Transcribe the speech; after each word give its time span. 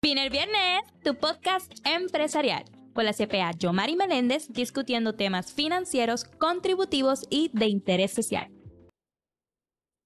Viene 0.00 0.22
el 0.22 0.30
viernes, 0.30 0.82
tu 1.02 1.16
podcast 1.16 1.72
empresarial. 1.84 2.64
Con 2.94 3.04
la 3.04 3.12
CPA 3.12 3.50
Yomari 3.58 3.96
Meléndez 3.96 4.46
discutiendo 4.48 5.16
temas 5.16 5.52
financieros, 5.52 6.24
contributivos 6.24 7.26
y 7.30 7.50
de 7.52 7.66
interés 7.66 8.12
social. 8.12 8.48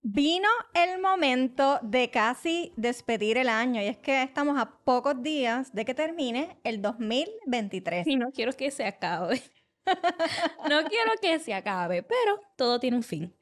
Vino 0.02 0.48
el 0.72 0.98
momento 0.98 1.78
de 1.82 2.10
casi 2.10 2.72
despedir 2.76 3.36
el 3.36 3.50
año 3.50 3.82
y 3.82 3.84
es 3.84 3.98
que 3.98 4.22
estamos 4.22 4.58
a 4.58 4.78
pocos 4.82 5.22
días 5.22 5.74
de 5.74 5.84
que 5.84 5.92
termine 5.92 6.58
el 6.64 6.80
2023. 6.80 8.06
Y 8.06 8.16
no 8.16 8.32
quiero 8.32 8.54
que 8.54 8.70
se 8.70 8.86
acabe. 8.86 9.42
no 10.70 10.84
quiero 10.84 11.12
que 11.20 11.38
se 11.38 11.52
acabe, 11.52 12.02
pero 12.02 12.40
todo 12.56 12.80
tiene 12.80 12.96
un 12.96 13.02
fin. 13.02 13.36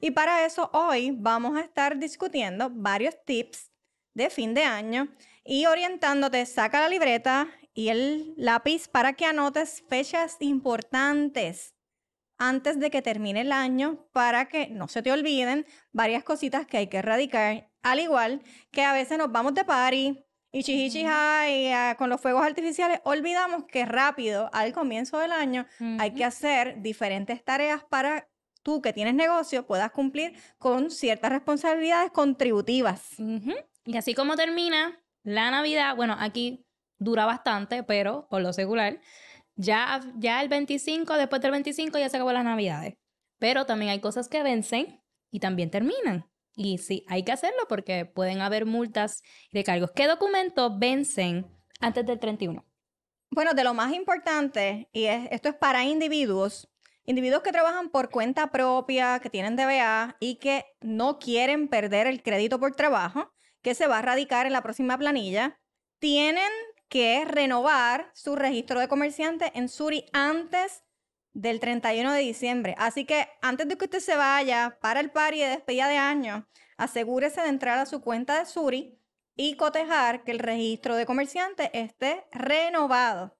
Y 0.00 0.10
para 0.10 0.44
eso 0.44 0.70
hoy 0.74 1.12
vamos 1.16 1.56
a 1.56 1.62
estar 1.62 1.98
discutiendo 1.98 2.68
varios 2.70 3.14
tips 3.24 3.70
de 4.16 4.30
fin 4.30 4.54
de 4.54 4.64
año 4.64 5.08
y 5.44 5.66
orientándote, 5.66 6.44
saca 6.46 6.80
la 6.80 6.88
libreta 6.88 7.48
y 7.74 7.90
el 7.90 8.32
lápiz 8.38 8.88
para 8.88 9.12
que 9.12 9.26
anotes 9.26 9.84
fechas 9.88 10.38
importantes 10.40 11.74
antes 12.38 12.80
de 12.80 12.90
que 12.90 13.02
termine 13.02 13.42
el 13.42 13.52
año 13.52 14.08
para 14.12 14.48
que 14.48 14.68
no 14.68 14.88
se 14.88 15.02
te 15.02 15.12
olviden 15.12 15.66
varias 15.92 16.24
cositas 16.24 16.66
que 16.66 16.78
hay 16.78 16.86
que 16.86 16.96
erradicar. 16.96 17.70
Al 17.82 18.00
igual 18.00 18.42
que 18.70 18.82
a 18.84 18.94
veces 18.94 19.18
nos 19.18 19.30
vamos 19.30 19.54
de 19.54 19.64
party 19.64 20.24
y 20.50 20.62
chihichija 20.62 21.50
y 21.50 21.72
uh, 21.72 21.96
con 21.98 22.08
los 22.08 22.20
fuegos 22.20 22.42
artificiales, 22.42 23.00
olvidamos 23.04 23.64
que 23.64 23.84
rápido 23.84 24.48
al 24.54 24.72
comienzo 24.72 25.18
del 25.18 25.32
año 25.32 25.66
hay 25.98 26.14
que 26.14 26.24
hacer 26.24 26.80
diferentes 26.80 27.44
tareas 27.44 27.84
para 27.84 28.28
tú 28.62 28.80
que 28.80 28.94
tienes 28.94 29.14
negocio 29.14 29.66
puedas 29.66 29.90
cumplir 29.90 30.32
con 30.56 30.90
ciertas 30.90 31.32
responsabilidades 31.32 32.10
contributivas. 32.12 33.02
Y 33.86 33.96
así 33.96 34.14
como 34.14 34.36
termina 34.36 35.00
la 35.22 35.50
Navidad, 35.50 35.94
bueno, 35.96 36.16
aquí 36.18 36.66
dura 36.98 37.24
bastante, 37.24 37.82
pero 37.84 38.26
por 38.28 38.42
lo 38.42 38.52
secular, 38.52 39.00
ya, 39.54 40.00
ya 40.16 40.42
el 40.42 40.48
25, 40.48 41.16
después 41.16 41.40
del 41.40 41.52
25 41.52 41.98
ya 41.98 42.08
se 42.08 42.16
acabó 42.16 42.32
las 42.32 42.44
navidades. 42.44 42.96
Pero 43.38 43.64
también 43.64 43.92
hay 43.92 44.00
cosas 44.00 44.28
que 44.28 44.42
vencen 44.42 45.00
y 45.30 45.40
también 45.40 45.70
terminan. 45.70 46.28
Y 46.54 46.78
sí, 46.78 47.04
hay 47.06 47.22
que 47.22 47.32
hacerlo 47.32 47.66
porque 47.68 48.06
pueden 48.06 48.40
haber 48.40 48.66
multas 48.66 49.22
y 49.50 49.58
recargos. 49.58 49.92
¿Qué 49.92 50.06
documentos 50.06 50.78
vencen 50.78 51.46
antes 51.80 52.04
del 52.06 52.18
31? 52.18 52.64
Bueno, 53.30 53.54
de 53.54 53.64
lo 53.64 53.74
más 53.74 53.92
importante, 53.92 54.88
y 54.92 55.04
esto 55.04 55.50
es 55.50 55.54
para 55.54 55.84
individuos, 55.84 56.68
individuos 57.04 57.42
que 57.42 57.52
trabajan 57.52 57.90
por 57.90 58.10
cuenta 58.10 58.50
propia, 58.50 59.18
que 59.20 59.30
tienen 59.30 59.56
DBA 59.56 60.16
y 60.18 60.36
que 60.36 60.64
no 60.80 61.18
quieren 61.18 61.68
perder 61.68 62.06
el 62.06 62.22
crédito 62.22 62.58
por 62.58 62.74
trabajo, 62.74 63.35
que 63.66 63.74
se 63.74 63.88
va 63.88 63.98
a 63.98 64.02
radicar 64.02 64.46
en 64.46 64.52
la 64.52 64.62
próxima 64.62 64.96
planilla, 64.96 65.58
tienen 65.98 66.52
que 66.88 67.24
renovar 67.24 68.12
su 68.14 68.36
registro 68.36 68.78
de 68.78 68.86
comerciante 68.86 69.50
en 69.56 69.68
Suri 69.68 70.06
antes 70.12 70.84
del 71.32 71.58
31 71.58 72.12
de 72.12 72.20
diciembre. 72.20 72.76
Así 72.78 73.04
que 73.04 73.26
antes 73.42 73.66
de 73.66 73.76
que 73.76 73.86
usted 73.86 73.98
se 73.98 74.14
vaya 74.14 74.78
para 74.80 75.00
el 75.00 75.10
party 75.10 75.40
de 75.40 75.48
despedida 75.48 75.88
de 75.88 75.96
año, 75.96 76.46
asegúrese 76.76 77.40
de 77.40 77.48
entrar 77.48 77.76
a 77.80 77.86
su 77.86 78.02
cuenta 78.02 78.38
de 78.38 78.46
Suri 78.46 79.00
y 79.34 79.56
cotejar 79.56 80.22
que 80.22 80.30
el 80.30 80.38
registro 80.38 80.94
de 80.94 81.04
comerciante 81.04 81.76
esté 81.76 82.24
renovado. 82.30 83.36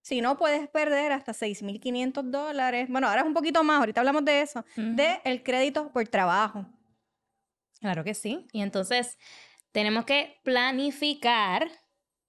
Si 0.00 0.22
no, 0.22 0.38
puedes 0.38 0.70
perder 0.70 1.12
hasta 1.12 1.32
6.500 1.32 2.22
dólares. 2.30 2.88
Bueno, 2.88 3.08
ahora 3.08 3.20
es 3.20 3.26
un 3.26 3.34
poquito 3.34 3.62
más, 3.62 3.80
ahorita 3.80 4.00
hablamos 4.00 4.24
de 4.24 4.40
eso, 4.40 4.64
de 4.74 5.20
el 5.24 5.42
crédito 5.42 5.92
por 5.92 6.08
trabajo. 6.08 6.64
Claro 7.78 8.04
que 8.04 8.14
sí. 8.14 8.48
Y 8.52 8.62
entonces 8.62 9.18
tenemos 9.76 10.06
que 10.06 10.40
planificar 10.42 11.70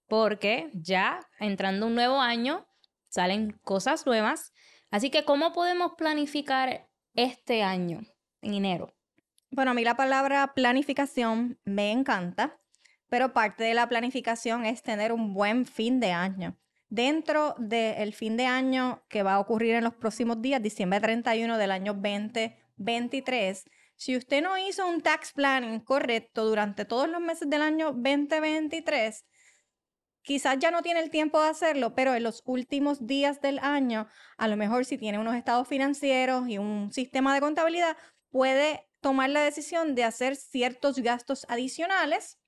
porque 0.06 0.68
ya 0.74 1.20
entrando 1.40 1.86
un 1.86 1.94
nuevo 1.94 2.20
año 2.20 2.68
salen 3.08 3.58
cosas 3.64 4.04
nuevas. 4.04 4.52
Así 4.90 5.08
que, 5.08 5.24
¿cómo 5.24 5.54
podemos 5.54 5.92
planificar 5.96 6.90
este 7.14 7.62
año 7.62 8.02
en 8.42 8.52
enero? 8.52 8.94
Bueno, 9.50 9.70
a 9.70 9.74
mí 9.74 9.82
la 9.82 9.96
palabra 9.96 10.52
planificación 10.54 11.58
me 11.64 11.90
encanta, 11.90 12.60
pero 13.08 13.32
parte 13.32 13.64
de 13.64 13.72
la 13.72 13.88
planificación 13.88 14.66
es 14.66 14.82
tener 14.82 15.10
un 15.10 15.32
buen 15.32 15.64
fin 15.64 16.00
de 16.00 16.12
año. 16.12 16.54
Dentro 16.90 17.54
del 17.56 18.12
fin 18.12 18.36
de 18.36 18.44
año 18.44 19.06
que 19.08 19.22
va 19.22 19.36
a 19.36 19.40
ocurrir 19.40 19.74
en 19.74 19.84
los 19.84 19.94
próximos 19.94 20.42
días, 20.42 20.62
diciembre 20.62 21.00
31 21.00 21.56
del 21.56 21.70
año 21.70 21.94
2023, 21.94 23.64
si 23.98 24.16
usted 24.16 24.42
no 24.42 24.56
hizo 24.56 24.86
un 24.86 25.00
tax 25.00 25.32
planning 25.32 25.80
correcto 25.80 26.44
durante 26.44 26.84
todos 26.84 27.08
los 27.08 27.20
meses 27.20 27.50
del 27.50 27.62
año 27.62 27.86
2023, 27.86 29.24
quizás 30.22 30.56
ya 30.60 30.70
no 30.70 30.82
tiene 30.82 31.00
el 31.00 31.10
tiempo 31.10 31.42
de 31.42 31.48
hacerlo, 31.48 31.96
pero 31.96 32.14
en 32.14 32.22
los 32.22 32.42
últimos 32.46 33.06
días 33.06 33.40
del 33.40 33.58
año, 33.58 34.08
a 34.36 34.46
lo 34.46 34.56
mejor 34.56 34.84
si 34.84 34.98
tiene 34.98 35.18
unos 35.18 35.34
estados 35.34 35.66
financieros 35.66 36.48
y 36.48 36.58
un 36.58 36.92
sistema 36.92 37.34
de 37.34 37.40
contabilidad, 37.40 37.96
puede 38.30 38.88
tomar 39.00 39.30
la 39.30 39.42
decisión 39.42 39.96
de 39.96 40.04
hacer 40.04 40.36
ciertos 40.36 41.00
gastos 41.00 41.44
adicionales 41.48 42.38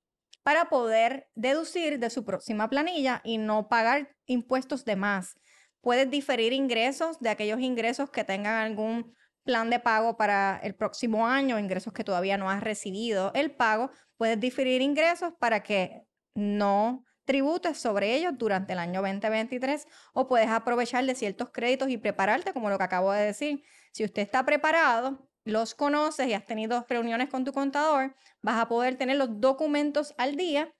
para 0.44 0.68
poder 0.68 1.28
deducir 1.34 1.98
de 1.98 2.10
su 2.10 2.24
próxima 2.24 2.70
planilla 2.70 3.22
y 3.24 3.38
no 3.38 3.68
pagar 3.68 4.14
impuestos 4.24 4.84
de 4.84 4.94
más. 4.94 5.34
Puedes 5.80 6.08
diferir 6.08 6.52
ingresos 6.52 7.18
de 7.18 7.30
aquellos 7.30 7.58
ingresos 7.60 8.10
que 8.10 8.22
tengan 8.22 8.54
algún 8.54 9.14
plan 9.44 9.70
de 9.70 9.80
pago 9.80 10.16
para 10.16 10.60
el 10.62 10.74
próximo 10.74 11.26
año, 11.26 11.58
ingresos 11.58 11.92
que 11.92 12.04
todavía 12.04 12.36
no 12.36 12.50
has 12.50 12.62
recibido 12.62 13.32
el 13.34 13.50
pago. 13.50 13.90
Puedes 14.16 14.38
diferir 14.38 14.82
ingresos 14.82 15.32
para 15.38 15.62
que 15.62 16.06
no 16.34 17.04
tributes 17.24 17.78
sobre 17.78 18.16
ellos 18.16 18.32
durante 18.36 18.72
el 18.72 18.78
año 18.78 19.02
2023 19.02 19.86
o 20.14 20.26
puedes 20.26 20.48
aprovechar 20.48 21.04
de 21.04 21.14
ciertos 21.14 21.50
créditos 21.50 21.88
y 21.88 21.96
prepararte, 21.96 22.52
como 22.52 22.70
lo 22.70 22.78
que 22.78 22.84
acabo 22.84 23.12
de 23.12 23.24
decir. 23.24 23.62
Si 23.92 24.04
usted 24.04 24.22
está 24.22 24.44
preparado, 24.44 25.28
los 25.44 25.74
conoces 25.74 26.26
y 26.26 26.34
has 26.34 26.44
tenido 26.44 26.84
reuniones 26.88 27.28
con 27.28 27.44
tu 27.44 27.52
contador, 27.52 28.16
vas 28.42 28.60
a 28.60 28.68
poder 28.68 28.96
tener 28.96 29.16
los 29.16 29.40
documentos 29.40 30.14
al 30.18 30.36
día 30.36 30.74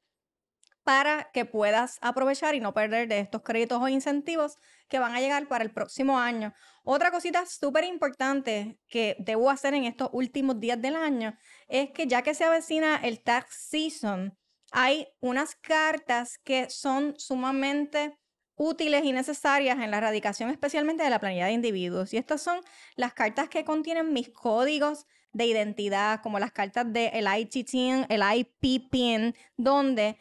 para 0.85 1.31
que 1.33 1.45
puedas 1.45 1.99
aprovechar 2.01 2.55
y 2.55 2.61
no 2.61 2.75
perder 2.75 3.09
de 3.09 3.21
estos 3.21 3.43
créditos 3.43 3.81
o 3.81 3.89
incentivos 3.89 4.59
que 4.89 4.99
van 4.99 5.15
a 5.15 5.21
llegar 5.21 5.47
para 5.47 5.65
el 5.65 5.73
próximo 5.73 6.19
año. 6.19 6.53
Otra 6.85 7.11
cosita 7.11 7.47
súper 7.47 7.85
importante 7.85 8.79
que 8.89 9.17
debo 9.19 9.51
hacer 9.51 9.75
en 9.75 9.85
estos 9.85 10.09
últimos 10.13 10.59
días 10.59 10.81
del 10.81 10.97
año 10.97 11.37
es 11.69 11.91
que 11.91 12.07
ya 12.07 12.23
que 12.23 12.35
se 12.35 12.45
avecina 12.45 12.97
el 12.97 13.23
tax 13.23 13.69
season, 13.69 14.37
hay 14.73 15.09
unas 15.21 15.55
cartas 15.57 16.39
que 16.39 16.71
son 16.71 17.15
sumamente 17.19 18.17
útiles 18.57 19.05
y 19.05 19.13
necesarias 19.13 19.79
en 19.79 19.91
la 19.91 19.99
erradicación 19.99 20.51
especialmente 20.51 21.03
de 21.03 21.11
la 21.11 21.19
planilla 21.19 21.47
de 21.47 21.53
individuos. 21.53 22.13
Y 22.13 22.19
estas 22.19 22.43
son 22.43 22.61
las 22.95 23.15
cartas 23.15 23.49
que 23.49 23.65
contienen 23.65 24.13
mis 24.13 24.29
códigos 24.29 25.07
de 25.33 25.47
identidad, 25.47 26.21
como 26.23 26.39
las 26.39 26.53
cartas 26.53 26.93
de 26.93 27.09
el 27.09 27.27
ITTIN, 27.27 28.07
el 28.09 28.23
IPPIN, 28.23 29.35
donde 29.57 30.19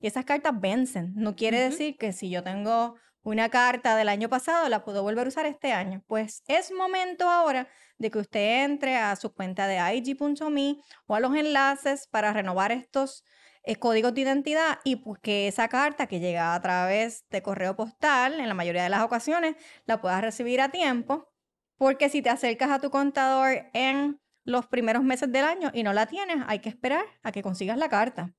y 0.00 0.06
esas 0.06 0.24
cartas 0.24 0.60
vencen. 0.60 1.12
No 1.14 1.36
quiere 1.36 1.58
decir 1.58 1.96
que 1.96 2.12
si 2.12 2.30
yo 2.30 2.42
tengo 2.42 2.96
una 3.22 3.48
carta 3.48 3.96
del 3.96 4.08
año 4.08 4.28
pasado, 4.28 4.68
la 4.68 4.84
puedo 4.84 5.02
volver 5.02 5.26
a 5.26 5.28
usar 5.28 5.46
este 5.46 5.72
año. 5.72 6.02
Pues 6.06 6.42
es 6.48 6.72
momento 6.72 7.28
ahora 7.28 7.68
de 7.98 8.10
que 8.10 8.18
usted 8.18 8.64
entre 8.64 8.96
a 8.96 9.14
su 9.16 9.32
cuenta 9.32 9.66
de 9.66 9.78
IG.me 9.96 10.76
o 11.06 11.14
a 11.14 11.20
los 11.20 11.34
enlaces 11.36 12.08
para 12.08 12.32
renovar 12.32 12.72
estos 12.72 13.24
eh, 13.62 13.76
códigos 13.76 14.12
de 14.14 14.22
identidad 14.22 14.80
y 14.84 14.96
pues 14.96 15.20
que 15.20 15.46
esa 15.46 15.68
carta 15.68 16.08
que 16.08 16.18
llega 16.18 16.54
a 16.54 16.60
través 16.60 17.24
de 17.30 17.42
correo 17.42 17.76
postal, 17.76 18.40
en 18.40 18.48
la 18.48 18.54
mayoría 18.54 18.82
de 18.82 18.88
las 18.88 19.02
ocasiones, 19.02 19.54
la 19.86 20.00
puedas 20.00 20.20
recibir 20.20 20.60
a 20.60 20.70
tiempo. 20.70 21.28
Porque 21.76 22.08
si 22.08 22.22
te 22.22 22.30
acercas 22.30 22.70
a 22.70 22.80
tu 22.80 22.90
contador 22.90 23.70
en 23.72 24.20
los 24.44 24.66
primeros 24.66 25.04
meses 25.04 25.30
del 25.30 25.44
año 25.44 25.70
y 25.72 25.84
no 25.84 25.92
la 25.92 26.06
tienes, 26.06 26.38
hay 26.46 26.58
que 26.58 26.68
esperar 26.68 27.04
a 27.22 27.32
que 27.32 27.42
consigas 27.42 27.78
la 27.78 27.88
carta. 27.88 28.34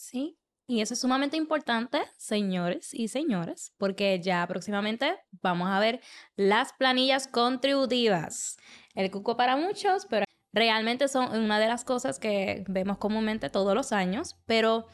Sí, 0.00 0.38
y 0.66 0.80
eso 0.80 0.94
es 0.94 1.00
sumamente 1.00 1.36
importante, 1.36 2.00
señores 2.16 2.94
y 2.94 3.08
señoras, 3.08 3.74
porque 3.76 4.18
ya 4.18 4.46
próximamente 4.46 5.14
vamos 5.42 5.68
a 5.68 5.78
ver 5.78 6.00
las 6.36 6.72
planillas 6.72 7.28
contributivas. 7.28 8.56
El 8.94 9.10
cuco 9.10 9.36
para 9.36 9.56
muchos, 9.56 10.06
pero 10.06 10.24
realmente 10.54 11.06
son 11.06 11.38
una 11.38 11.60
de 11.60 11.68
las 11.68 11.84
cosas 11.84 12.18
que 12.18 12.64
vemos 12.66 12.96
comúnmente 12.96 13.50
todos 13.50 13.74
los 13.74 13.92
años, 13.92 14.38
pero 14.46 14.86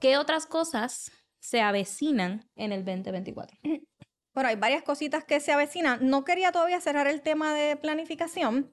¿qué 0.00 0.18
otras 0.18 0.44
cosas 0.44 1.12
se 1.38 1.60
avecinan 1.60 2.50
en 2.56 2.72
el 2.72 2.84
2024? 2.84 3.58
Bueno, 4.34 4.50
hay 4.50 4.56
varias 4.56 4.84
cositas 4.84 5.24
que 5.24 5.40
se 5.40 5.50
avecinan. 5.50 5.98
No 6.08 6.24
quería 6.24 6.52
todavía 6.52 6.80
cerrar 6.80 7.08
el 7.08 7.22
tema 7.22 7.54
de 7.54 7.76
planificación 7.76 8.72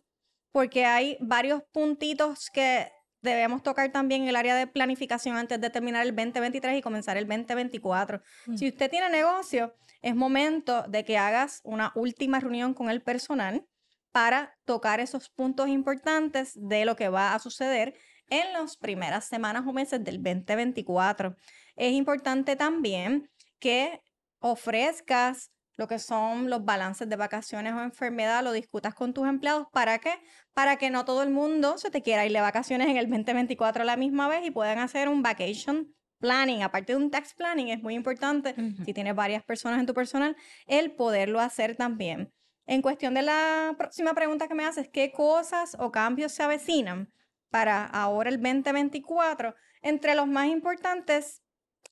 porque 0.51 0.85
hay 0.85 1.17
varios 1.21 1.63
puntitos 1.71 2.51
que 2.51 2.91
debemos 3.25 3.61
tocar 3.63 3.91
también 3.91 4.27
el 4.27 4.35
área 4.37 4.55
de 4.55 4.67
planificación 4.67 5.35
antes 5.35 5.59
de 5.59 5.69
terminar 5.69 6.05
el 6.05 6.15
2023 6.15 6.77
y 6.77 6.81
comenzar 6.81 7.17
el 7.17 7.27
2024. 7.27 8.21
Mm. 8.45 8.55
Si 8.55 8.69
usted 8.69 8.89
tiene 8.89 9.09
negocio, 9.09 9.75
es 10.01 10.15
momento 10.15 10.83
de 10.83 11.03
que 11.03 11.17
hagas 11.17 11.59
una 11.65 11.91
última 11.95 12.39
reunión 12.39 12.73
con 12.73 12.89
el 12.89 13.01
personal 13.01 13.65
para 14.11 14.57
tocar 14.63 15.01
esos 15.01 15.29
puntos 15.29 15.67
importantes 15.67 16.53
de 16.55 16.85
lo 16.85 16.95
que 16.95 17.09
va 17.09 17.33
a 17.33 17.39
suceder 17.39 17.95
en 18.29 18.53
las 18.53 18.77
primeras 18.77 19.25
semanas 19.25 19.65
o 19.67 19.73
meses 19.73 20.03
del 20.03 20.23
2024. 20.23 21.35
es 21.75 21.91
importante 21.91 22.55
también 22.55 23.29
que 23.59 24.01
ofrezcas 24.39 25.51
lo 25.77 25.87
que 25.87 25.99
son 25.99 26.49
los 26.49 26.63
balances 26.63 27.09
de 27.09 27.15
vacaciones 27.15 27.73
o 27.73 27.81
enfermedad, 27.81 28.43
lo 28.43 28.51
discutas 28.51 28.93
con 28.93 29.13
tus 29.13 29.27
empleados. 29.27 29.67
¿Para 29.71 29.99
qué? 29.99 30.13
Para 30.53 30.77
que 30.77 30.89
no 30.89 31.05
todo 31.05 31.23
el 31.23 31.29
mundo 31.29 31.77
se 31.77 31.89
te 31.89 32.01
quiera 32.01 32.25
ir 32.25 32.31
de 32.31 32.41
vacaciones 32.41 32.87
en 32.87 32.97
el 32.97 33.09
2024 33.09 33.83
a 33.83 33.85
la 33.85 33.97
misma 33.97 34.27
vez 34.27 34.45
y 34.45 34.51
puedan 34.51 34.79
hacer 34.79 35.09
un 35.09 35.21
vacation 35.21 35.93
planning, 36.19 36.63
aparte 36.63 36.93
de 36.93 36.97
un 36.97 37.11
tax 37.11 37.33
planning, 37.33 37.69
es 37.69 37.81
muy 37.83 37.93
importante, 37.93 38.55
si 38.85 38.93
tienes 38.93 39.15
varias 39.15 39.43
personas 39.43 39.79
en 39.79 39.85
tu 39.85 39.93
personal, 39.93 40.35
el 40.65 40.95
poderlo 40.95 41.39
hacer 41.39 41.75
también. 41.75 42.33
En 42.65 42.81
cuestión 42.81 43.13
de 43.13 43.21
la 43.21 43.75
próxima 43.77 44.13
pregunta 44.13 44.47
que 44.47 44.55
me 44.55 44.65
haces, 44.65 44.89
¿qué 44.89 45.11
cosas 45.11 45.75
o 45.77 45.91
cambios 45.91 46.31
se 46.31 46.41
avecinan 46.41 47.11
para 47.49 47.85
ahora 47.85 48.29
el 48.29 48.41
2024? 48.41 49.53
Entre 49.81 50.15
los 50.15 50.25
más 50.25 50.47
importantes 50.47 51.43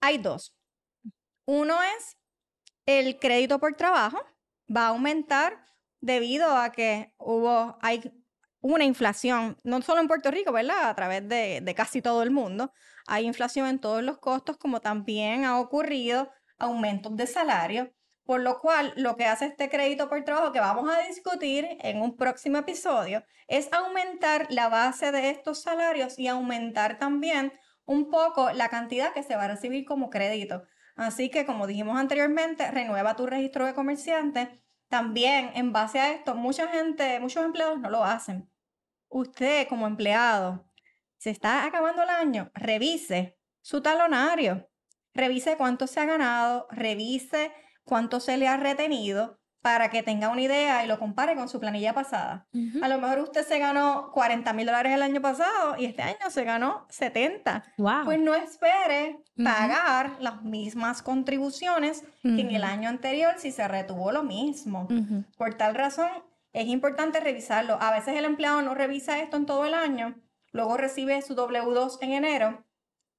hay 0.01 0.17
dos. 0.17 0.55
Uno 1.45 1.75
es 1.97 2.17
el 2.85 3.19
crédito 3.19 3.59
por 3.59 3.75
trabajo, 3.75 4.19
va 4.73 4.85
a 4.85 4.89
aumentar 4.89 5.65
debido 6.01 6.55
a 6.55 6.71
que 6.71 7.13
hubo, 7.17 7.77
hay 7.81 8.11
una 8.61 8.85
inflación, 8.85 9.57
no 9.63 9.81
solo 9.81 10.01
en 10.01 10.07
Puerto 10.07 10.31
Rico, 10.31 10.51
¿verdad? 10.51 10.89
A 10.89 10.95
través 10.95 11.27
de, 11.27 11.61
de 11.61 11.75
casi 11.75 12.01
todo 12.01 12.23
el 12.23 12.31
mundo. 12.31 12.73
Hay 13.07 13.25
inflación 13.25 13.67
en 13.67 13.79
todos 13.79 14.03
los 14.03 14.19
costos, 14.19 14.57
como 14.57 14.81
también 14.81 15.45
ha 15.45 15.59
ocurrido 15.59 16.31
aumentos 16.57 17.15
de 17.15 17.27
salario. 17.27 17.93
Por 18.25 18.39
lo 18.39 18.59
cual, 18.59 18.93
lo 18.95 19.17
que 19.17 19.25
hace 19.25 19.47
este 19.47 19.69
crédito 19.69 20.07
por 20.07 20.23
trabajo 20.23 20.53
que 20.53 20.61
vamos 20.61 20.89
a 20.89 21.05
discutir 21.07 21.67
en 21.81 22.01
un 22.01 22.15
próximo 22.15 22.57
episodio 22.57 23.23
es 23.47 23.71
aumentar 23.73 24.47
la 24.49 24.69
base 24.69 25.11
de 25.11 25.29
estos 25.29 25.61
salarios 25.61 26.17
y 26.17 26.27
aumentar 26.27 26.97
también 26.99 27.51
un 27.85 28.09
poco 28.09 28.51
la 28.51 28.69
cantidad 28.69 29.13
que 29.13 29.23
se 29.23 29.35
va 29.35 29.43
a 29.43 29.47
recibir 29.49 29.83
como 29.83 30.09
crédito. 30.09 30.63
Así 30.95 31.29
que, 31.29 31.45
como 31.45 31.67
dijimos 31.67 31.97
anteriormente, 31.97 32.69
renueva 32.71 33.15
tu 33.15 33.25
registro 33.25 33.65
de 33.65 33.73
comerciante. 33.73 34.63
También, 34.89 35.51
en 35.55 35.73
base 35.73 35.99
a 35.99 36.11
esto, 36.13 36.35
mucha 36.35 36.67
gente, 36.67 37.19
muchos 37.19 37.43
empleados 37.43 37.79
no 37.79 37.89
lo 37.89 38.03
hacen. 38.03 38.49
Usted, 39.09 39.67
como 39.67 39.87
empleado, 39.87 40.69
se 41.17 41.29
está 41.29 41.65
acabando 41.65 42.03
el 42.03 42.09
año, 42.09 42.51
revise 42.53 43.37
su 43.61 43.81
talonario, 43.81 44.69
revise 45.13 45.57
cuánto 45.57 45.87
se 45.87 45.99
ha 45.99 46.05
ganado, 46.05 46.67
revise 46.69 47.51
cuánto 47.83 48.19
se 48.19 48.37
le 48.37 48.47
ha 48.47 48.57
retenido 48.57 49.39
para 49.63 49.89
que 49.89 50.03
tenga 50.03 50.27
una 50.27 50.41
idea 50.41 50.83
y 50.83 50.87
lo 50.89 50.99
compare 50.99 51.35
con 51.35 51.47
su 51.47 51.57
planilla 51.57 51.93
pasada. 51.93 52.45
A 52.81 52.89
lo 52.89 52.99
mejor 52.99 53.19
usted 53.19 53.47
se 53.47 53.59
ganó 53.59 54.11
40 54.11 54.51
mil 54.51 54.65
dólares 54.65 54.93
el 54.93 55.01
año 55.01 55.21
pasado 55.21 55.77
y 55.77 55.85
este 55.85 56.01
año 56.01 56.29
se 56.29 56.43
ganó 56.43 56.85
70. 56.89 57.63
Pues 58.03 58.19
no 58.19 58.35
espere 58.35 59.19
pagar 59.41 60.17
las 60.19 60.43
mismas 60.43 61.01
contribuciones 61.01 62.03
que 62.21 62.41
en 62.41 62.51
el 62.51 62.65
año 62.65 62.89
anterior 62.89 63.35
si 63.37 63.53
se 63.53 63.65
retuvo 63.69 64.11
lo 64.11 64.23
mismo. 64.23 64.89
Por 65.37 65.53
tal 65.53 65.75
razón, 65.75 66.09
es 66.51 66.67
importante 66.67 67.21
revisarlo. 67.21 67.77
A 67.81 67.91
veces 67.91 68.17
el 68.17 68.25
empleado 68.25 68.61
no 68.61 68.75
revisa 68.75 69.21
esto 69.21 69.37
en 69.37 69.45
todo 69.45 69.63
el 69.65 69.73
año, 69.73 70.15
luego 70.51 70.75
recibe 70.75 71.21
su 71.21 71.35
W2 71.35 71.99
en 72.01 72.11
enero 72.11 72.65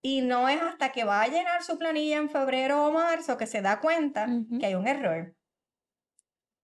y 0.02 0.20
no 0.20 0.50
es 0.50 0.60
hasta 0.60 0.92
que 0.92 1.04
va 1.04 1.22
a 1.22 1.28
llenar 1.28 1.62
su 1.62 1.78
planilla 1.78 2.18
en 2.18 2.28
febrero 2.28 2.86
o 2.86 2.92
marzo 2.92 3.38
que 3.38 3.46
se 3.46 3.62
da 3.62 3.80
cuenta 3.80 4.26
que 4.60 4.66
hay 4.66 4.74
un 4.74 4.86
error. 4.86 5.34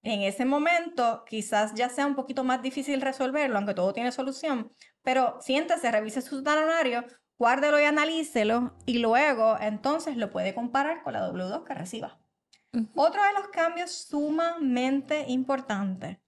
En 0.03 0.23
ese 0.23 0.45
momento 0.45 1.25
quizás 1.27 1.75
ya 1.75 1.89
sea 1.91 2.07
un 2.07 2.15
poquito 2.15 2.43
más 2.43 2.63
difícil 2.63 3.01
resolverlo, 3.03 3.59
aunque 3.59 3.75
todo 3.75 3.93
tiene 3.93 4.13
solución, 4.13 4.73
pero 5.03 5.39
siéntese, 5.41 5.91
revise 5.91 6.23
su 6.23 6.43
talonario, 6.43 7.05
guárdelo 7.39 7.79
y 7.79 7.85
analícelo 7.85 8.77
y 8.87 8.99
luego 8.99 9.59
entonces 9.61 10.17
lo 10.17 10.31
puede 10.31 10.55
comparar 10.55 11.03
con 11.03 11.13
la 11.13 11.29
W2 11.29 11.65
que 11.65 11.75
reciba. 11.75 12.19
Otro 12.95 13.23
de 13.23 13.33
los 13.35 13.49
cambios 13.49 13.91
sumamente 13.91 15.25
importantes 15.29 16.19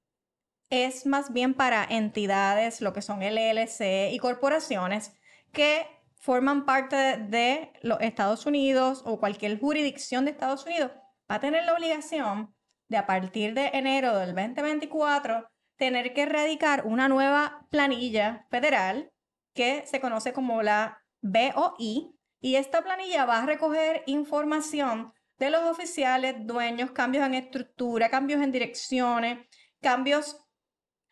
es 0.68 1.06
más 1.06 1.32
bien 1.32 1.54
para 1.54 1.84
entidades, 1.84 2.80
lo 2.80 2.92
que 2.92 3.02
son 3.02 3.20
LLC 3.20 4.12
y 4.12 4.18
corporaciones 4.18 5.12
que 5.52 5.86
forman 6.16 6.64
parte 6.64 6.96
de 7.16 7.72
los 7.82 8.00
Estados 8.00 8.46
Unidos 8.46 9.02
o 9.04 9.18
cualquier 9.18 9.58
jurisdicción 9.58 10.24
de 10.24 10.30
Estados 10.30 10.64
Unidos, 10.64 10.92
va 11.30 11.36
a 11.36 11.40
tener 11.40 11.64
la 11.64 11.74
obligación 11.74 12.54
de 12.92 12.98
a 12.98 13.06
partir 13.06 13.54
de 13.54 13.70
enero 13.72 14.16
del 14.18 14.34
2024 14.34 15.48
tener 15.76 16.12
que 16.14 16.22
erradicar 16.22 16.86
una 16.86 17.08
nueva 17.08 17.66
planilla 17.70 18.46
federal 18.50 19.10
que 19.54 19.84
se 19.86 20.00
conoce 20.00 20.32
como 20.32 20.62
la 20.62 21.02
BOI 21.22 22.14
y 22.40 22.54
esta 22.56 22.82
planilla 22.82 23.24
va 23.24 23.38
a 23.38 23.46
recoger 23.46 24.02
información 24.06 25.12
de 25.38 25.50
los 25.50 25.62
oficiales, 25.62 26.36
dueños, 26.46 26.92
cambios 26.92 27.26
en 27.26 27.34
estructura, 27.34 28.10
cambios 28.10 28.42
en 28.42 28.52
direcciones, 28.52 29.38
cambios 29.80 30.36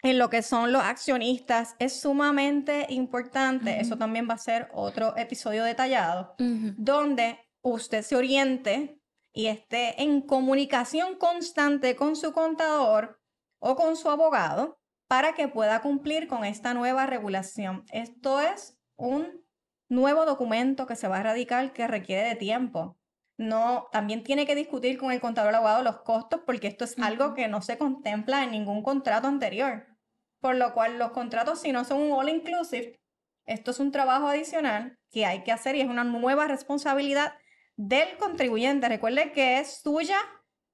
en 0.02 0.18
lo 0.18 0.28
que 0.28 0.42
son 0.42 0.72
los 0.72 0.82
accionistas. 0.82 1.76
Es 1.78 2.00
sumamente 2.00 2.86
importante. 2.90 3.80
Eso 3.80 3.96
también 3.96 4.28
va 4.28 4.34
a 4.34 4.38
ser 4.38 4.68
otro 4.72 5.16
episodio 5.16 5.64
detallado, 5.64 6.34
donde 6.38 7.38
usted 7.62 8.02
se 8.02 8.16
oriente 8.16 8.99
y 9.32 9.46
esté 9.46 10.02
en 10.02 10.22
comunicación 10.22 11.16
constante 11.16 11.96
con 11.96 12.16
su 12.16 12.32
contador 12.32 13.20
o 13.58 13.76
con 13.76 13.96
su 13.96 14.10
abogado 14.10 14.78
para 15.08 15.34
que 15.34 15.48
pueda 15.48 15.82
cumplir 15.82 16.28
con 16.28 16.44
esta 16.44 16.74
nueva 16.74 17.06
regulación. 17.06 17.84
Esto 17.92 18.40
es 18.40 18.78
un 18.96 19.44
nuevo 19.88 20.24
documento 20.24 20.86
que 20.86 20.96
se 20.96 21.08
va 21.08 21.18
a 21.18 21.22
radicar 21.22 21.72
que 21.72 21.86
requiere 21.86 22.28
de 22.28 22.36
tiempo. 22.36 22.96
No, 23.36 23.88
también 23.90 24.22
tiene 24.22 24.46
que 24.46 24.54
discutir 24.54 24.98
con 24.98 25.12
el 25.12 25.20
contador 25.20 25.54
abogado 25.54 25.82
los 25.82 26.02
costos 26.02 26.42
porque 26.46 26.68
esto 26.68 26.84
es 26.84 26.98
algo 26.98 27.34
que 27.34 27.48
no 27.48 27.62
se 27.62 27.78
contempla 27.78 28.44
en 28.44 28.50
ningún 28.50 28.82
contrato 28.82 29.28
anterior 29.28 29.90
por 30.40 30.56
lo 30.56 30.72
cual 30.72 30.98
los 30.98 31.12
contratos, 31.12 31.60
si 31.60 31.72
no 31.72 31.84
son 31.84 32.00
un 32.00 32.12
all 32.12 32.28
inclusive, 32.28 33.00
esto 33.46 33.70
es 33.70 33.80
un 33.80 33.92
trabajo 33.92 34.26
adicional 34.26 34.98
que 35.10 35.26
hay 35.26 35.42
que 35.42 35.52
hacer 35.52 35.76
y 35.76 35.80
es 35.80 35.88
una 35.88 36.04
nueva 36.04 36.46
responsabilidad 36.46 37.34
del 37.80 38.18
contribuyente. 38.18 38.88
Recuerde 38.88 39.32
que 39.32 39.58
es 39.58 39.80
suya 39.80 40.18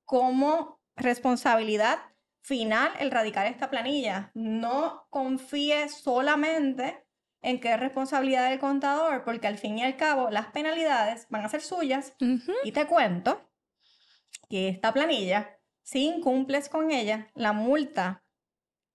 como 0.04 0.80
responsabilidad 0.96 1.98
final 2.40 2.90
el 2.98 3.12
radicar 3.12 3.46
esta 3.46 3.70
planilla. 3.70 4.32
No 4.34 5.06
confíe 5.10 5.88
solamente 5.88 7.06
en 7.42 7.60
que 7.60 7.72
es 7.72 7.78
responsabilidad 7.78 8.50
del 8.50 8.58
contador, 8.58 9.22
porque 9.24 9.46
al 9.46 9.56
fin 9.56 9.78
y 9.78 9.84
al 9.84 9.96
cabo 9.96 10.30
las 10.30 10.48
penalidades 10.48 11.28
van 11.30 11.44
a 11.44 11.48
ser 11.48 11.60
suyas. 11.60 12.16
Y 12.64 12.72
te 12.72 12.86
cuento 12.86 13.52
que 14.48 14.68
esta 14.68 14.92
planilla, 14.92 15.60
si 15.82 16.06
incumples 16.06 16.68
con 16.68 16.90
ella, 16.90 17.28
la 17.34 17.52
multa 17.52 18.24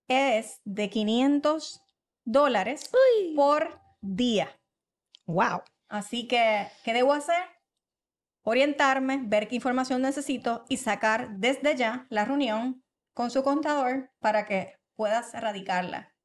es 0.09 0.59
de 0.65 0.89
500 0.89 1.81
dólares 2.25 2.91
por 3.37 3.79
día. 4.01 4.59
¡Wow! 5.27 5.61
Así 5.87 6.27
que, 6.27 6.67
¿qué 6.83 6.91
debo 6.91 7.13
hacer? 7.13 7.60
Orientarme, 8.43 9.21
ver 9.23 9.47
qué 9.47 9.55
información 9.55 10.01
necesito 10.01 10.65
y 10.69 10.77
sacar 10.77 11.37
desde 11.37 11.75
ya 11.75 12.07
la 12.09 12.25
reunión 12.25 12.83
con 13.13 13.29
su 13.29 13.43
contador 13.43 14.11
para 14.19 14.45
que 14.45 14.79
puedas 14.95 15.33
erradicarla. 15.33 16.15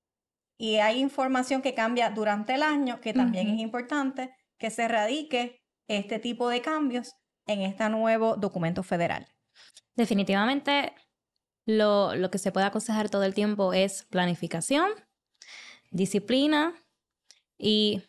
Y 0.59 0.77
hay 0.77 1.01
información 1.01 1.61
que 1.61 1.75
cambia 1.75 2.11
durante 2.11 2.55
el 2.55 2.63
año, 2.63 3.01
que 3.01 3.13
también 3.13 3.49
es 3.49 3.61
importante 3.61 4.35
que 4.59 4.71
se 4.71 4.85
erradique 4.85 5.63
este 5.89 6.19
tipo 6.19 6.49
de 6.49 6.63
cambios 6.63 7.15
en 7.47 7.61
este 7.61 7.89
nuevo 7.91 8.37
documento 8.37 8.83
federal. 8.83 9.29
Definitivamente 9.95 10.95
lo, 11.67 12.13
que 12.31 12.39
se 12.39 12.53
puede 12.53 12.67
aconsejar 12.67 13.11
todo 13.11 13.25
el 13.25 13.35
tiempo 13.35 13.73
es 13.73 14.05
planificación, 14.05 14.91
disciplina 15.91 16.75
y 17.59 18.03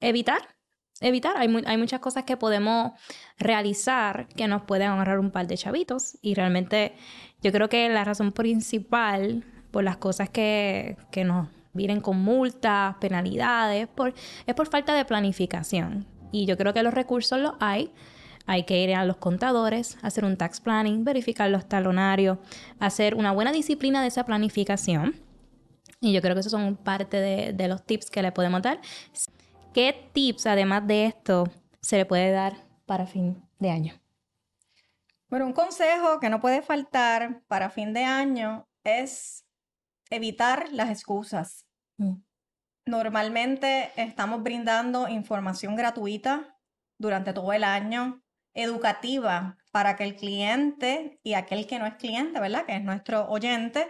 evitar. 0.00 0.53
Evitar, 1.04 1.36
hay, 1.36 1.54
hay 1.66 1.76
muchas 1.76 2.00
cosas 2.00 2.24
que 2.24 2.36
podemos 2.36 2.92
realizar 3.38 4.26
que 4.28 4.48
nos 4.48 4.62
pueden 4.62 4.88
ahorrar 4.88 5.18
un 5.18 5.30
par 5.30 5.46
de 5.46 5.56
chavitos 5.56 6.18
y 6.22 6.34
realmente 6.34 6.94
yo 7.42 7.52
creo 7.52 7.68
que 7.68 7.88
la 7.88 8.04
razón 8.04 8.32
principal 8.32 9.44
por 9.70 9.84
las 9.84 9.98
cosas 9.98 10.30
que, 10.30 10.96
que 11.10 11.24
nos 11.24 11.48
vienen 11.74 12.00
con 12.00 12.18
multas, 12.20 12.96
penalidades, 12.96 13.86
por, 13.88 14.14
es 14.46 14.54
por 14.54 14.66
falta 14.66 14.94
de 14.94 15.04
planificación. 15.04 16.06
Y 16.32 16.46
yo 16.46 16.56
creo 16.56 16.72
que 16.72 16.82
los 16.82 16.94
recursos 16.94 17.38
los 17.38 17.52
hay, 17.60 17.92
hay 18.46 18.64
que 18.64 18.82
ir 18.82 18.94
a 18.94 19.04
los 19.04 19.16
contadores, 19.16 19.98
hacer 20.02 20.24
un 20.24 20.36
tax 20.36 20.60
planning, 20.60 21.04
verificar 21.04 21.50
los 21.50 21.68
talonarios, 21.68 22.38
hacer 22.78 23.14
una 23.14 23.32
buena 23.32 23.52
disciplina 23.52 24.02
de 24.02 24.08
esa 24.08 24.24
planificación. 24.24 25.16
Y 26.00 26.12
yo 26.12 26.20
creo 26.20 26.34
que 26.34 26.40
esos 26.40 26.52
son 26.52 26.76
parte 26.76 27.18
de, 27.18 27.68
los 27.68 27.84
tips 27.84 28.10
que 28.10 28.22
le 28.22 28.32
podemos 28.32 28.62
dar. 28.62 28.80
¿Qué 29.74 30.08
tips, 30.12 30.46
además 30.46 30.86
de 30.86 31.06
esto, 31.06 31.50
se 31.80 31.96
le 31.96 32.06
puede 32.06 32.30
dar 32.30 32.54
para 32.86 33.06
fin 33.06 33.42
de 33.58 33.70
año? 33.70 34.00
Bueno, 35.28 35.46
un 35.46 35.52
consejo 35.52 36.20
que 36.20 36.30
no 36.30 36.40
puede 36.40 36.62
faltar 36.62 37.42
para 37.48 37.70
fin 37.70 37.92
de 37.92 38.04
año 38.04 38.68
es 38.84 39.44
evitar 40.10 40.68
las 40.70 40.90
excusas. 40.90 41.66
Mm. 41.96 42.18
Normalmente 42.86 43.90
estamos 43.96 44.44
brindando 44.44 45.08
información 45.08 45.74
gratuita 45.74 46.56
durante 46.96 47.32
todo 47.32 47.52
el 47.52 47.64
año, 47.64 48.22
educativa 48.52 49.58
para 49.72 49.96
que 49.96 50.04
el 50.04 50.14
cliente 50.14 51.18
y 51.24 51.34
aquel 51.34 51.66
que 51.66 51.80
no 51.80 51.86
es 51.86 51.94
cliente, 51.94 52.38
¿verdad? 52.38 52.64
Que 52.64 52.76
es 52.76 52.84
nuestro 52.84 53.28
oyente, 53.28 53.88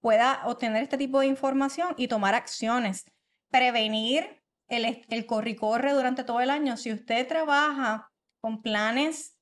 pueda 0.00 0.46
obtener 0.46 0.82
este 0.82 0.96
tipo 0.96 1.20
de 1.20 1.26
información 1.26 1.92
y 1.98 2.08
tomar 2.08 2.34
acciones. 2.34 3.04
Prevenir 3.50 4.45
el, 4.68 5.04
el 5.08 5.26
corre-corre 5.26 5.92
durante 5.92 6.24
todo 6.24 6.40
el 6.40 6.50
año. 6.50 6.76
Si 6.76 6.92
usted 6.92 7.26
trabaja 7.26 8.12
con 8.40 8.62
planes 8.62 9.38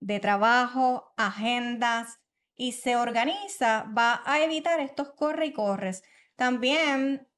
de 0.00 0.20
trabajo, 0.20 1.12
agendas 1.16 2.20
y 2.56 2.72
se 2.72 2.96
organiza, 2.96 3.84
va 3.96 4.22
a 4.24 4.40
evitar 4.40 4.80
estos 4.80 5.12
corre 5.14 5.46
y 5.46 5.52
corres. 5.52 6.02
También 6.36 7.28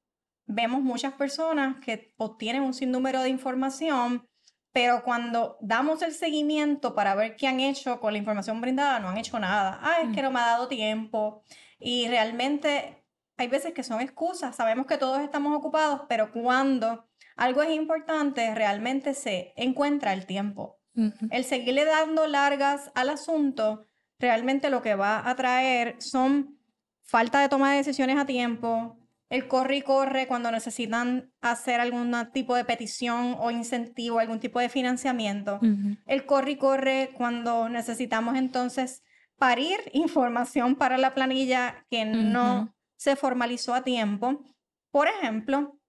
vemos 0.45 0.81
muchas 0.81 1.13
personas 1.13 1.77
que 1.83 2.13
obtienen 2.17 2.63
un 2.63 2.73
sinnúmero 2.73 3.21
de 3.21 3.29
información 3.29 4.27
pero 4.73 5.03
cuando 5.03 5.57
damos 5.59 6.01
el 6.01 6.13
seguimiento 6.13 6.95
para 6.95 7.13
ver 7.15 7.35
qué 7.35 7.47
han 7.47 7.59
hecho 7.59 7.99
con 7.99 8.13
la 8.13 8.19
información 8.19 8.61
brindada, 8.61 8.99
no 8.99 9.09
han 9.09 9.17
hecho 9.17 9.37
nada. 9.39 9.79
Ah, 9.81 10.01
es 10.01 10.15
que 10.15 10.21
mm. 10.21 10.23
no 10.23 10.31
me 10.31 10.39
ha 10.39 10.45
dado 10.45 10.67
tiempo. 10.67 11.43
Y 11.77 12.07
realmente 12.07 13.03
hay 13.37 13.47
veces 13.47 13.73
que 13.73 13.83
son 13.83 13.99
excusas. 13.99 14.55
Sabemos 14.55 14.85
que 14.85 14.97
todos 14.97 15.19
estamos 15.19 15.55
ocupados, 15.57 16.03
pero 16.07 16.31
cuando 16.31 17.05
algo 17.41 17.63
es 17.63 17.71
importante, 17.71 18.53
realmente 18.53 19.15
se 19.15 19.51
encuentra 19.55 20.13
el 20.13 20.27
tiempo. 20.27 20.77
El 21.31 21.43
seguirle 21.43 21.85
dando 21.85 22.27
largas 22.27 22.91
al 22.93 23.09
asunto, 23.09 23.87
realmente 24.19 24.69
lo 24.69 24.83
que 24.83 24.93
va 24.93 25.27
a 25.27 25.35
traer 25.35 25.95
son 25.97 26.59
falta 27.01 27.41
de 27.41 27.49
toma 27.49 27.71
de 27.71 27.77
decisiones 27.77 28.19
a 28.19 28.27
tiempo, 28.27 28.95
el 29.29 29.47
corre 29.47 29.77
y 29.77 29.81
corre 29.81 30.27
cuando 30.27 30.51
necesitan 30.51 31.31
hacer 31.41 31.79
algún 31.79 32.15
tipo 32.31 32.55
de 32.55 32.63
petición 32.63 33.35
o 33.39 33.49
incentivo, 33.49 34.19
algún 34.19 34.39
tipo 34.39 34.59
de 34.59 34.69
financiamiento. 34.69 35.59
El 36.05 36.27
corre 36.27 36.51
y 36.51 36.57
corre 36.57 37.09
cuando 37.17 37.69
necesitamos 37.69 38.35
entonces 38.35 39.01
parir 39.39 39.79
información 39.93 40.75
para 40.75 40.99
la 40.99 41.15
planilla 41.15 41.87
que 41.89 42.05
no 42.05 42.71
se 42.97 43.15
formalizó 43.15 43.73
a 43.73 43.81
tiempo. 43.81 44.43
Por 44.91 45.07
ejemplo, 45.07 45.80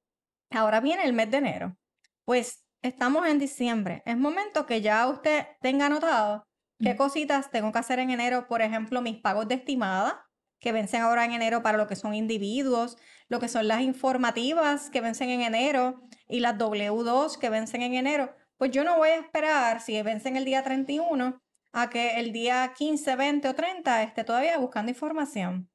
ahora 0.55 0.81
viene 0.81 1.05
el 1.05 1.13
mes 1.13 1.31
de 1.31 1.39
enero. 1.39 1.77
Pues 2.25 2.65
estamos 2.83 3.27
en 3.27 3.39
diciembre. 3.39 4.03
Es 4.07 4.17
momento 4.17 4.67
que 4.67 4.81
ya 4.81 5.07
usted 5.09 5.47
tenga 5.61 5.87
anotado 5.87 6.47
qué 6.79 6.97
cositas 6.97 7.51
tengo 7.51 7.73
que 7.73 7.79
hacer 7.79 7.99
en 7.99 8.11
enero. 8.11 8.49
Por 8.49 8.63
ejemplo, 8.63 9.03
mis 9.03 9.19
pagos 9.19 9.49
de 9.49 9.55
estimada 9.55 10.27
que 10.61 10.73
vencen 10.73 11.03
ahora 11.03 11.25
en 11.25 11.33
enero 11.33 11.63
para 11.63 11.79
lo 11.79 11.87
que 11.89 11.97
son 11.97 12.15
individuos, 12.15 12.97
lo 13.29 13.41
que 13.41 13.49
son 13.49 13.67
las 13.67 13.81
informativas 13.81 14.91
que 14.91 15.01
vencen 15.01 15.31
en 15.31 15.41
enero 15.41 16.03
y 16.29 16.41
las 16.41 16.57
W2 16.57 17.39
que 17.39 17.51
vencen 17.51 17.83
en 17.83 17.95
enero, 17.95 18.35
pues 18.57 18.71
yo 18.71 18.85
no 18.85 18.97
voy 18.97 19.09
a 19.09 19.17
esperar 19.17 19.81
si 19.81 20.01
vencen 20.03 20.37
el 20.37 20.45
día 20.45 20.63
31 20.63 21.43
a 21.73 21.91
que 21.91 22.21
el 22.21 22.33
día 22.33 22.73
15, 22.77 23.17
20 23.17 23.49
o 23.49 23.55
30 23.55 24.03
esté 24.05 24.23
todavía 24.23 24.59
buscando 24.59 24.91
información. 24.91 25.72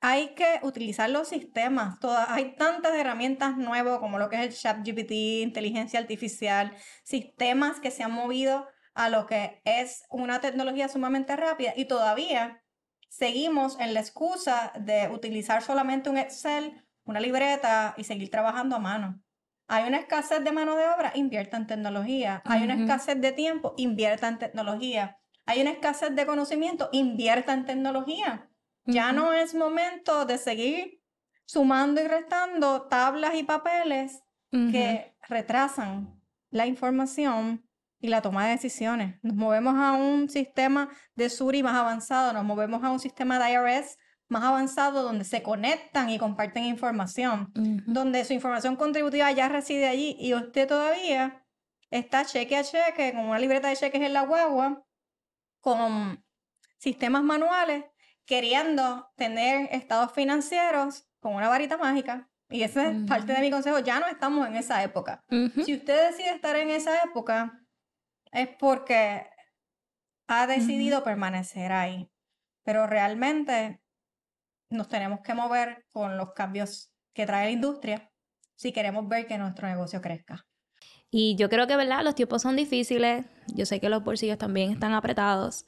Hay 0.00 0.34
que 0.34 0.60
utilizar 0.62 1.10
los 1.10 1.28
sistemas. 1.28 1.98
Todas, 1.98 2.28
hay 2.30 2.54
tantas 2.56 2.94
herramientas 2.94 3.56
nuevas 3.56 3.98
como 3.98 4.18
lo 4.18 4.28
que 4.28 4.36
es 4.36 4.42
el 4.42 4.54
ChatGPT, 4.54 5.10
inteligencia 5.42 5.98
artificial, 5.98 6.76
sistemas 7.02 7.80
que 7.80 7.90
se 7.90 8.04
han 8.04 8.12
movido 8.12 8.68
a 8.94 9.08
lo 9.08 9.26
que 9.26 9.60
es 9.64 10.04
una 10.10 10.40
tecnología 10.40 10.88
sumamente 10.88 11.36
rápida 11.36 11.72
y 11.76 11.86
todavía 11.86 12.62
seguimos 13.08 13.78
en 13.80 13.94
la 13.94 14.00
excusa 14.00 14.72
de 14.78 15.08
utilizar 15.08 15.62
solamente 15.62 16.10
un 16.10 16.18
Excel, 16.18 16.84
una 17.04 17.20
libreta 17.20 17.94
y 17.96 18.04
seguir 18.04 18.30
trabajando 18.30 18.76
a 18.76 18.80
mano. 18.80 19.20
Hay 19.68 19.86
una 19.86 19.98
escasez 19.98 20.42
de 20.42 20.52
mano 20.52 20.76
de 20.76 20.88
obra, 20.88 21.12
invierta 21.14 21.56
en 21.56 21.66
tecnología. 21.66 22.42
Hay 22.46 22.62
una 22.62 22.74
escasez 22.74 23.20
de 23.20 23.32
tiempo, 23.32 23.74
invierta 23.76 24.28
en 24.28 24.38
tecnología. 24.38 25.18
Hay 25.44 25.60
una 25.60 25.70
escasez 25.70 26.14
de 26.14 26.26
conocimiento, 26.26 26.88
invierta 26.92 27.52
en 27.52 27.66
tecnología. 27.66 28.50
Ya 28.88 29.12
no 29.12 29.34
es 29.34 29.54
momento 29.54 30.24
de 30.24 30.38
seguir 30.38 31.02
sumando 31.44 32.00
y 32.00 32.08
restando 32.08 32.88
tablas 32.88 33.34
y 33.34 33.42
papeles 33.42 34.22
que 34.50 35.14
retrasan 35.28 36.18
la 36.50 36.66
información 36.66 37.68
y 38.00 38.08
la 38.08 38.22
toma 38.22 38.46
de 38.46 38.52
decisiones. 38.52 39.18
Nos 39.22 39.36
movemos 39.36 39.74
a 39.76 39.92
un 39.92 40.30
sistema 40.30 40.88
de 41.14 41.28
Suri 41.28 41.62
más 41.62 41.74
avanzado, 41.74 42.32
nos 42.32 42.44
movemos 42.44 42.82
a 42.82 42.88
un 42.88 42.98
sistema 42.98 43.38
de 43.38 43.52
IRS 43.52 43.98
más 44.28 44.42
avanzado 44.42 45.02
donde 45.02 45.24
se 45.24 45.42
conectan 45.42 46.08
y 46.08 46.18
comparten 46.18 46.64
información, 46.64 47.52
donde 47.86 48.24
su 48.24 48.32
información 48.32 48.76
contributiva 48.76 49.30
ya 49.32 49.50
reside 49.50 49.86
allí 49.86 50.16
y 50.18 50.32
usted 50.32 50.66
todavía 50.66 51.44
está 51.90 52.24
cheque 52.24 52.56
a 52.56 52.64
cheque 52.64 53.12
con 53.12 53.26
una 53.26 53.38
libreta 53.38 53.68
de 53.68 53.76
cheques 53.76 54.00
en 54.00 54.14
la 54.14 54.22
guagua, 54.22 54.82
con 55.60 56.24
sistemas 56.78 57.22
manuales, 57.22 57.84
queriendo 58.28 59.10
tener 59.16 59.70
estados 59.72 60.12
financieros 60.12 61.08
con 61.18 61.34
una 61.34 61.48
varita 61.48 61.78
mágica. 61.78 62.30
Y 62.50 62.62
ese 62.62 62.90
es 62.90 63.08
parte 63.08 63.32
de 63.32 63.40
mi 63.40 63.50
consejo, 63.50 63.78
ya 63.78 64.00
no 64.00 64.06
estamos 64.06 64.46
en 64.46 64.56
esa 64.56 64.82
época. 64.82 65.24
Si 65.64 65.74
usted 65.74 66.10
decide 66.10 66.30
estar 66.30 66.56
en 66.56 66.70
esa 66.70 67.02
época, 67.02 67.62
es 68.32 68.48
porque 68.58 69.26
ha 70.28 70.46
decidido 70.46 71.02
permanecer 71.02 71.72
ahí. 71.72 72.10
Pero 72.64 72.86
realmente 72.86 73.82
nos 74.70 74.88
tenemos 74.88 75.20
que 75.20 75.34
mover 75.34 75.86
con 75.90 76.16
los 76.16 76.32
cambios 76.32 76.90
que 77.14 77.26
trae 77.26 77.46
la 77.46 77.50
industria 77.50 78.10
si 78.56 78.72
queremos 78.72 79.08
ver 79.08 79.26
que 79.26 79.38
nuestro 79.38 79.68
negocio 79.68 80.00
crezca. 80.00 80.46
Y 81.10 81.36
yo 81.36 81.48
creo 81.48 81.66
que, 81.66 81.76
¿verdad? 81.76 82.02
Los 82.02 82.14
tiempos 82.14 82.42
son 82.42 82.56
difíciles. 82.56 83.24
Yo 83.54 83.64
sé 83.64 83.80
que 83.80 83.88
los 83.88 84.04
bolsillos 84.04 84.36
también 84.36 84.72
están 84.72 84.92
apretados, 84.92 85.66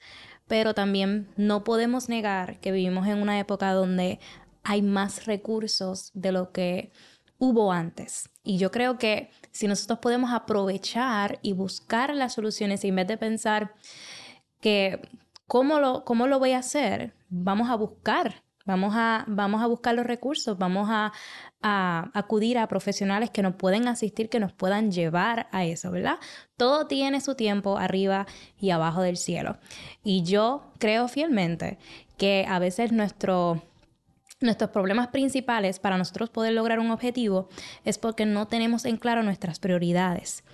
pero 0.51 0.75
también 0.75 1.29
no 1.37 1.63
podemos 1.63 2.09
negar 2.09 2.59
que 2.59 2.73
vivimos 2.73 3.07
en 3.07 3.23
una 3.23 3.39
época 3.39 3.73
donde 3.73 4.19
hay 4.65 4.83
más 4.83 5.27
recursos 5.27 6.11
de 6.13 6.33
lo 6.33 6.51
que 6.51 6.91
hubo 7.39 7.71
antes. 7.71 8.31
Y 8.43 8.59
yo 8.59 8.73
creo 8.73 8.99
que 8.99 9.31
si 9.53 9.69
nosotros 9.69 10.01
podemos 10.01 10.33
aprovechar 10.33 11.39
y 11.43 11.53
buscar 11.53 12.13
las 12.17 12.35
soluciones 12.35 12.83
en 12.83 12.97
vez 12.97 13.07
de 13.07 13.17
pensar 13.17 13.75
que 14.61 15.01
cómo 15.47 15.79
lo, 15.79 16.05
cómo 16.05 16.27
lo 16.27 16.41
voy 16.41 16.51
a 16.51 16.59
hacer, 16.59 17.15
vamos 17.29 17.71
a 17.71 17.77
buscar, 17.77 18.43
vamos 18.71 18.95
a, 18.97 19.25
vamos 19.27 19.63
a 19.63 19.67
buscar 19.67 19.95
los 19.95 20.07
recursos, 20.07 20.57
vamos 20.57 20.89
a, 20.91 21.13
acudir 21.63 22.57
a 22.57 22.67
profesionales 22.69 23.31
que 23.31 23.43
nos 23.43 23.55
pueden 23.55 23.87
asistir, 23.87 24.31
que 24.31 24.41
nos 24.41 24.53
puedan 24.53 24.91
llevar 24.91 25.49
a 25.53 25.67
eso, 25.67 25.91
¿verdad? 25.91 26.19
Todo 26.57 26.87
tiene 26.87 27.21
su 27.21 27.35
tiempo 27.35 27.77
arriba 27.77 28.27
y 28.59 28.71
abajo 28.71 29.03
del 29.03 29.19
cielo. 29.19 29.59
Y 30.03 30.23
yo 30.23 30.73
creo 30.79 31.07
fielmente 31.09 31.79
que 32.17 32.47
a 32.49 32.59
veces 32.59 32.93
nuestro 32.93 33.63
Nuestros 34.43 34.71
problemas 34.71 35.09
principales 35.09 35.79
para 35.79 35.99
nosotros 35.99 36.31
poder 36.31 36.55
lograr 36.55 36.79
un 36.79 36.91
objetivo 36.91 37.51
es 37.85 37.99
porque 37.99 38.25
no 38.25 38.47
tenemos 38.47 38.87
en 38.87 38.97
claro 38.97 39.23
nuestras 39.23 39.59
prioridades. 39.59 40.45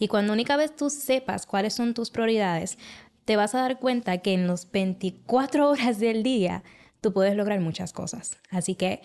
Y 0.00 0.08
cuando 0.08 0.32
única 0.32 0.56
vez 0.56 0.74
tú 0.74 0.90
sepas 0.90 1.46
cuáles 1.46 1.72
son 1.72 1.94
tus 1.94 2.10
prioridades, 2.10 2.76
te 3.24 3.36
vas 3.36 3.54
a 3.54 3.60
dar 3.60 3.78
cuenta 3.78 4.18
que 4.18 4.32
en 4.32 4.48
los 4.48 4.70
24 4.70 5.70
horas 5.70 6.00
del 6.00 6.24
día 6.24 6.64
tú 7.00 7.12
puedes 7.12 7.36
lograr 7.36 7.60
muchas 7.60 7.92
cosas. 7.92 8.38
Así 8.50 8.74
que 8.74 9.02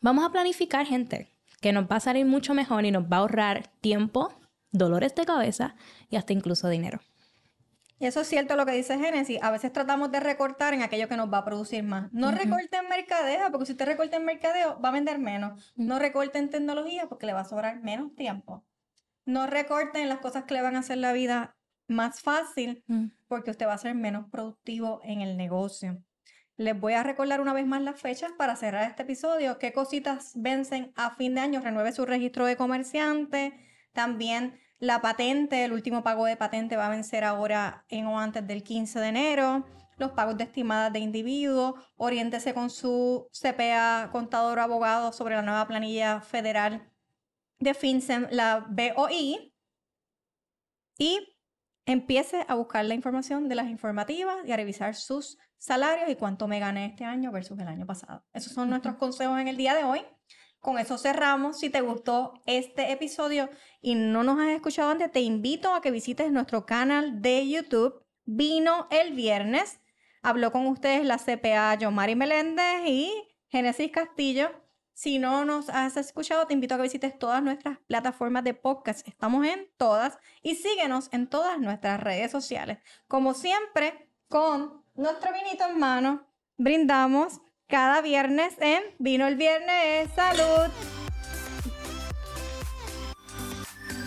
vamos 0.00 0.24
a 0.24 0.32
planificar, 0.32 0.86
gente, 0.86 1.32
que 1.60 1.72
nos 1.72 1.84
va 1.84 1.96
a 1.96 2.00
salir 2.00 2.26
mucho 2.26 2.54
mejor 2.54 2.84
y 2.84 2.90
nos 2.90 3.04
va 3.04 3.16
a 3.16 3.20
ahorrar 3.20 3.68
tiempo, 3.80 4.32
dolores 4.70 5.14
de 5.14 5.24
cabeza 5.24 5.74
y 6.10 6.16
hasta 6.16 6.32
incluso 6.32 6.68
dinero. 6.68 7.00
Y 8.00 8.06
eso 8.06 8.20
es 8.20 8.28
cierto 8.28 8.54
lo 8.54 8.64
que 8.64 8.72
dice 8.72 8.96
Génesis. 8.96 9.40
A 9.42 9.50
veces 9.50 9.72
tratamos 9.72 10.12
de 10.12 10.20
recortar 10.20 10.72
en 10.72 10.82
aquello 10.82 11.08
que 11.08 11.16
nos 11.16 11.32
va 11.32 11.38
a 11.38 11.44
producir 11.44 11.82
más. 11.82 12.12
No 12.12 12.30
recorte 12.30 12.76
en 12.76 12.88
mercadeo, 12.88 13.50
porque 13.50 13.66
si 13.66 13.72
usted 13.72 13.86
recorta 13.86 14.16
en 14.16 14.24
mercadeo, 14.24 14.80
va 14.80 14.90
a 14.90 14.92
vender 14.92 15.18
menos. 15.18 15.72
No 15.74 15.98
recorte 15.98 16.38
en 16.38 16.48
tecnología, 16.48 17.08
porque 17.08 17.26
le 17.26 17.32
va 17.32 17.40
a 17.40 17.44
sobrar 17.44 17.82
menos 17.82 18.14
tiempo. 18.14 18.64
No 19.24 19.48
recorte 19.48 20.00
en 20.00 20.08
las 20.08 20.20
cosas 20.20 20.44
que 20.44 20.54
le 20.54 20.62
van 20.62 20.76
a 20.76 20.80
hacer 20.80 20.98
la 20.98 21.12
vida 21.12 21.56
más 21.88 22.20
fácil, 22.20 22.84
porque 23.26 23.50
usted 23.50 23.66
va 23.66 23.72
a 23.72 23.78
ser 23.78 23.94
menos 23.96 24.26
productivo 24.30 25.00
en 25.02 25.20
el 25.20 25.36
negocio. 25.36 26.02
Les 26.58 26.78
voy 26.78 26.94
a 26.94 27.04
recordar 27.04 27.40
una 27.40 27.52
vez 27.52 27.64
más 27.68 27.82
las 27.82 28.00
fechas 28.00 28.32
para 28.36 28.56
cerrar 28.56 28.90
este 28.90 29.04
episodio. 29.04 29.60
¿Qué 29.60 29.72
cositas 29.72 30.32
vencen 30.34 30.92
a 30.96 31.14
fin 31.14 31.36
de 31.36 31.40
año? 31.40 31.60
Renueve 31.60 31.92
su 31.92 32.04
registro 32.04 32.46
de 32.46 32.56
comerciante. 32.56 33.54
También 33.92 34.58
la 34.80 35.00
patente, 35.00 35.64
el 35.64 35.72
último 35.72 36.02
pago 36.02 36.24
de 36.24 36.36
patente 36.36 36.76
va 36.76 36.88
a 36.88 36.90
vencer 36.90 37.22
ahora 37.22 37.84
en 37.88 38.06
o 38.06 38.18
antes 38.18 38.44
del 38.44 38.64
15 38.64 38.98
de 38.98 39.06
enero. 39.06 39.66
Los 39.98 40.10
pagos 40.10 40.36
de 40.36 40.42
estimadas 40.42 40.92
de 40.92 40.98
individuos. 40.98 41.74
Oriéntese 41.96 42.52
con 42.54 42.70
su 42.70 43.28
CPA, 43.30 44.08
contador 44.10 44.58
o 44.58 44.62
abogado 44.62 45.12
sobre 45.12 45.36
la 45.36 45.42
nueva 45.42 45.68
planilla 45.68 46.20
federal 46.22 46.90
de 47.60 47.72
FinCEN, 47.72 48.26
la 48.32 48.66
BOI. 48.68 49.54
Y 50.98 51.37
empiece 51.88 52.44
a 52.48 52.54
buscar 52.54 52.84
la 52.84 52.94
información 52.94 53.48
de 53.48 53.54
las 53.54 53.68
informativas 53.68 54.36
y 54.44 54.52
a 54.52 54.56
revisar 54.56 54.94
sus 54.94 55.38
salarios 55.56 56.10
y 56.10 56.16
cuánto 56.16 56.46
me 56.46 56.60
gané 56.60 56.84
este 56.84 57.04
año 57.04 57.32
versus 57.32 57.58
el 57.58 57.66
año 57.66 57.86
pasado. 57.86 58.22
Esos 58.34 58.52
son 58.52 58.68
nuestros 58.68 58.96
consejos 58.96 59.40
en 59.40 59.48
el 59.48 59.56
día 59.56 59.74
de 59.74 59.84
hoy. 59.84 60.02
Con 60.60 60.78
eso 60.78 60.98
cerramos. 60.98 61.58
Si 61.58 61.70
te 61.70 61.80
gustó 61.80 62.34
este 62.44 62.92
episodio 62.92 63.48
y 63.80 63.94
no 63.94 64.22
nos 64.22 64.38
has 64.38 64.50
escuchado 64.50 64.90
antes, 64.90 65.10
te 65.10 65.20
invito 65.20 65.74
a 65.74 65.80
que 65.80 65.90
visites 65.90 66.30
nuestro 66.30 66.66
canal 66.66 67.22
de 67.22 67.48
YouTube. 67.48 68.04
Vino 68.26 68.86
el 68.90 69.14
viernes. 69.14 69.80
Habló 70.20 70.52
con 70.52 70.66
ustedes 70.66 71.06
la 71.06 71.16
CPA 71.16 71.74
Yomari 71.76 72.16
Meléndez 72.16 72.82
y 72.86 73.10
Génesis 73.48 73.90
Castillo. 73.90 74.50
Si 75.00 75.20
no 75.20 75.44
nos 75.44 75.68
has 75.68 75.96
escuchado, 75.96 76.48
te 76.48 76.54
invito 76.54 76.74
a 76.74 76.76
que 76.76 76.82
visites 76.82 77.16
todas 77.20 77.40
nuestras 77.40 77.78
plataformas 77.86 78.42
de 78.42 78.52
podcast. 78.52 79.06
Estamos 79.06 79.46
en 79.46 79.68
todas 79.76 80.18
y 80.42 80.56
síguenos 80.56 81.08
en 81.12 81.28
todas 81.28 81.60
nuestras 81.60 82.02
redes 82.02 82.32
sociales. 82.32 82.78
Como 83.06 83.32
siempre, 83.32 84.10
con 84.28 84.82
nuestro 84.96 85.30
vinito 85.32 85.66
en 85.70 85.78
mano, 85.78 86.26
brindamos 86.56 87.40
cada 87.68 88.00
viernes 88.00 88.56
en 88.58 88.82
Vino 88.98 89.28
el 89.28 89.36
Viernes. 89.36 90.10
¡Salud! 90.16 90.68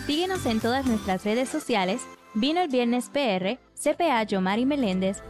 Síguenos 0.04 0.44
en 0.44 0.60
todas 0.60 0.84
nuestras 0.84 1.24
redes 1.24 1.48
sociales. 1.48 2.02
Vino 2.34 2.60
el 2.60 2.68
Viernes 2.68 3.08
PR, 3.08 3.58
CPA 3.82 4.24
Yomari 4.24 4.66
Meléndez, 4.66 5.22